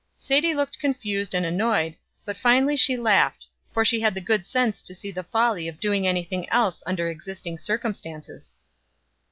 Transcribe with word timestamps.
Sadie 0.17 0.55
looked 0.55 0.79
confused 0.79 1.35
and 1.35 1.45
annoyed, 1.45 1.95
but 2.25 2.35
finally 2.35 2.75
she 2.75 2.97
laughed; 2.97 3.45
for 3.71 3.85
she 3.85 3.99
had 3.99 4.15
the 4.15 4.19
good 4.19 4.47
sense 4.47 4.81
to 4.81 4.95
see 4.95 5.11
the 5.11 5.21
folly 5.21 5.67
of 5.67 5.79
doing 5.79 6.07
any 6.07 6.23
thing 6.23 6.49
else 6.49 6.81
under 6.87 7.07
existing 7.07 7.59
circumstances. 7.59 8.55